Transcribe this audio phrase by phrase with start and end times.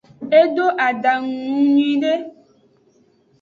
[0.39, 2.13] Edo adangu nung nyiude.